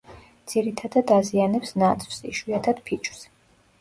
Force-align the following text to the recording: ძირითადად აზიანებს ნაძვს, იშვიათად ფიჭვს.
ძირითადად 0.53 1.13
აზიანებს 1.17 1.75
ნაძვს, 1.83 2.25
იშვიათად 2.33 2.83
ფიჭვს. 2.89 3.23